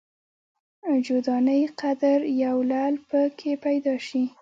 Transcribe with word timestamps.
جو 1.05 1.17
دانې 1.25 1.59
قدر 1.81 2.19
یو 2.43 2.57
لعل 2.71 2.95
په 3.09 3.19
کې 3.37 3.51
پیدا 3.65 3.95
شي. 4.07 4.23